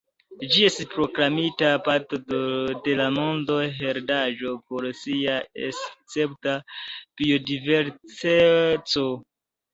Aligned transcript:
Ĝi 0.53 0.61
estis 0.67 0.87
proklamita 0.93 1.67
parto 1.87 2.19
de 2.87 2.95
la 3.01 3.05
monda 3.17 3.59
heredaĵo 3.81 4.55
pro 4.71 4.95
sia 5.03 5.37
escepta 5.69 6.57
biodiverseco. 7.23 9.07